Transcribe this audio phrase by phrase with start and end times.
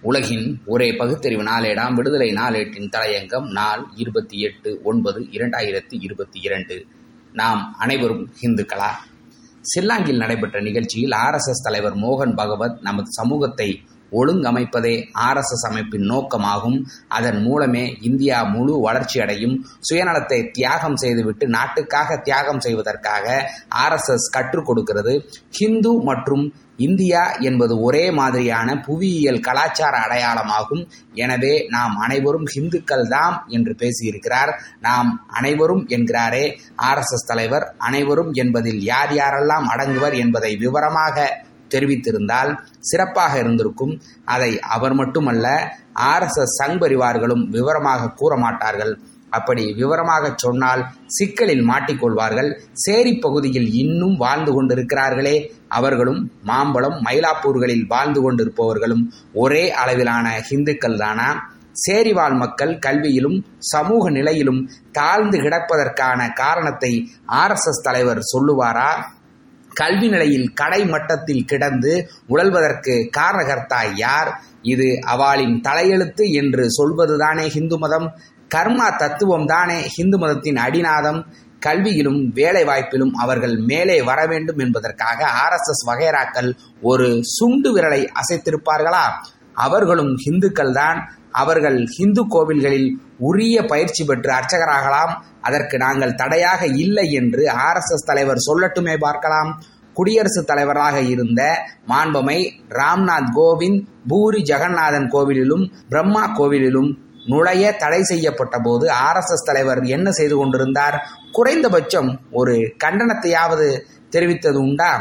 [0.00, 1.94] உலகின் ஒரே பகுத்தறிவு நாளேடாம்.
[1.94, 6.86] விடுதலை நாளேட்டின் தலையங்கம் நாள் இருபத்தி எட்டு ஒன்பது இரண்டாயிரத்தி இருபத்தி இரண்டு.
[7.32, 8.90] நாம் அனைவரும் இந்துக்களா
[9.62, 13.82] சில்லாங்கில் நடைபெற்ற நிகழ்ச்சியில் ஆர்எஸ்எஸ் தலைவர் மோகன் பகவத் நமது சமூகத்தை
[14.12, 16.84] ஒழுங்கமைப்பதே ஆர்எஸ்எஸ் அமைப்பின் நோக்கமாகும்.
[17.08, 19.64] அதன் மூலமே இந்தியா முழு வளர்ச்சியடையும்.
[19.90, 25.30] சுயநலத்தை தியாகம் செய்துவிட்டு நாட்டுக்காக தியாகம் செய்வதற்காக ஆர்எஸ்எஸ் கற்றுக் கொடுக்கிறது.
[25.50, 30.88] ஹிந்து மற்றும் இந்தியா என்பது ஒரே மாதிரியான புவியியல் கலாச்சார அடையாளமாகும்.
[31.12, 34.52] எனவே நாம் அனைவரும் ஹிந்துக்கள் தாம் என்று பேசியிருக்கிறார்.
[34.80, 44.00] நாம் அனைவரும் என்கிறாரே ஆர்எஸ்எஸ் தலைவர் அனைவரும் என்பதில் யார் யாரெல்லாம் அடங்குவர் என்பதை விவரமாக தெரிவித்திருந்தால் சிறப்பாக இருந்திருக்கும்.
[44.24, 45.46] அதை அவர் மட்டுமல்ல
[45.94, 48.98] ஆர்எஸ்எஸ் சங் பரிவார்களும் விவரமாக கூற மாட்டார்கள்.
[49.30, 52.48] அப்படி விவரமாக சொன்னால் சிக்கலில் மாட்டிக்கொள்வார்கள்.
[52.72, 55.36] சேரி பகுதியில் இன்னும் வாழ்ந்து கொண்டிருக்கிறார்களே.
[55.68, 61.56] அவர்களும் மாம்பழம் மயிலாப்பூர்களில் வாழ்ந்து கொண்டிருப்பவர்களும் ஒரே அளவிலான ஹிந்துக்கள் தானா?
[61.88, 68.90] சேரிவாழ் மக்கள் கல்வியிலும் சமூக நிலையிலும் தாழ்ந்து கிடப்பதற்கான காரணத்தை ஆர்எஸ்எஸ் தலைவர் சொல்லுவாரா?
[69.74, 74.40] கல்வி நிலையில் கடை மட்டத்தில் கிடந்து உழல்வதற்கு காரணகர்த்தா யார்?
[74.62, 78.14] இது அவளின் தலையெழுத்து என்று சொல்வதுதானே ஹிந்து மதம்?
[78.54, 81.24] கர்மா தத்துவம் தானே ஹிந்து மதத்தின் அடிநாதம்?
[81.66, 89.10] கல்வியிலும் வேலை வாய்ப்பிலும் அவர்கள் மேலே வர வேண்டும் என்பதற்காக ஆர்எஸ்எஸ் வகைராக்கள் ஒரு சுண்டு விரலை அசைத்திருப்பார்களா?
[89.52, 92.88] அவர்களும் ஹிந்துக்கள் தான் அவர்கள் ஹிந்து கோவில்களில்
[93.28, 95.12] உரிய பயிற்சி பெற்று அர்ச்சகராகலாம்.
[95.40, 99.50] அதற்கு நாங்கள் தடையாக இல்லை என்று ஆர்எஸ்எஸ் தலைவர் சொல்லட்டுமே பார்க்கலாம்.
[99.96, 101.42] குடியரசுத் தலைவராக இருந்த
[101.88, 102.38] மாண்பமை
[102.78, 106.90] ராம்நாத் கோவிந்த் பூரி ஜெகநாதன் கோவிலிலும் பிரம்மா கோவிலிலும்
[107.26, 110.96] நுழைய தடை செய்யப்பட்ட போது ஆர்எஸ்எஸ் தலைவர் என்ன செய்து கொண்டிருந்தார்?
[111.32, 113.66] குறைந்தபட்சம் ஒரு கண்டனத்தையாவது
[114.14, 114.92] தெரிவித்தது உண்டா?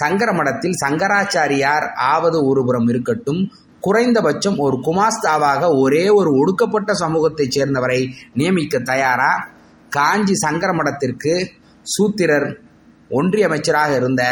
[0.00, 3.42] சங்கர மடத்தில் சங்கராச்சாரியார் ஆவது ஒருபுறம் இருக்கட்டும்
[3.88, 8.00] குறைந்தபட்சம் ஒரு குமாஸ்தாவாக ஒரே ஒரு ஒடுக்கப்பட்ட சமூகத்தைச் சேர்ந்தவரை
[8.34, 9.48] நியமிக்க தயாரா?
[9.90, 11.34] காஞ்சி சங்கர மடத்திற்கு
[11.82, 12.48] சூத்திரர்
[13.10, 14.22] ஒன்றிய அமைச்சராக இருந்த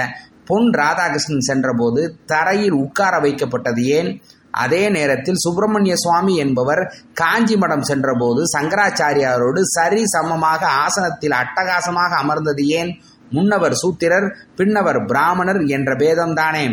[0.45, 4.11] பொன் ராதாகிருஷ்ணன் சென்றபோது தரையில் உட்கார வைக்கப்பட்டது ஏன்?
[4.51, 6.83] அதே நேரத்தில் சுப்பிரமணிய சுவாமி என்பவர்
[7.15, 12.93] காஞ்சி மடம் சென்றபோது சங்கராச்சாரியாரோடு சரி சமமாக ஆசனத்தில் அட்டகாசமாக அமர்ந்தது ஏன்?
[13.31, 16.67] முன்னவர் சூத்திரர் பின்னவர் பிராமணர் என்ற பேதம்தானே.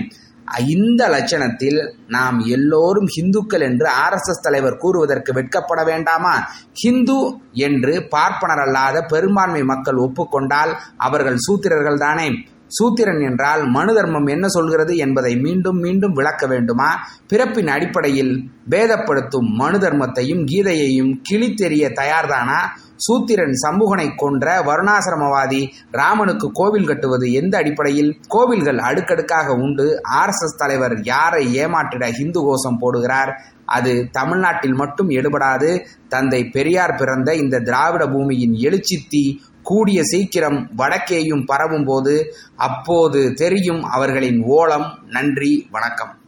[0.60, 6.48] இந்த லட்சணத்தில் நாம் எல்லோரும் ஹிந்துக்கள் என்று ஆர்எஸ்எஸ் தலைவர் கூறுவதற்கு வெட்கப்பட வேண்டாமா?
[6.74, 12.46] ஹிந்து என்று பார்ப்பனர் அல்லாத பெரும்பான்மை மக்கள் ஒப்புக்கொண்டால் அவர்கள் சூத்திரர்கள் தானே
[12.78, 16.90] சூத்திரன் என்றால் மனு தர்மம் என்ன சொல்கிறது என்பதை மீண்டும் மீண்டும் விளக்க வேண்டுமா?
[17.28, 22.60] பிறப்பின் அடிப்படையில் பேதப்படுத்தும் மனு தர்மத்தையும் கீதையையும் கிழித்தெறிய தயார்தானா?
[22.96, 28.20] சூத்திரன் சமூகனை கொன்ற வருணாசிரமவாதி ராமனுக்கு கோவில் கட்டுவது எந்த அடிப்படையில்?
[28.28, 30.02] கோவில்கள் அடுக்கடுக்காக உண்டு.
[30.22, 33.32] ஆர்எஸ்எஸ் தலைவர் யாரை ஏமாற்றிட ஹிந்து கோஷம் போடுகிறார்?
[33.66, 35.86] அது தமிழ்நாட்டில் மட்டும் எடுபடாது.
[36.10, 43.84] தந்தை பெரியார் பிறந்த இந்த திராவிட பூமியின் எழுச்சி தீ கூடிய சீக்கிரம் வடக்கேயும் பரவும் போது அப்போது தெரியும்
[43.84, 45.00] அவர்களின் ஓலம்.
[45.08, 46.22] நன்றி வணக்கம்.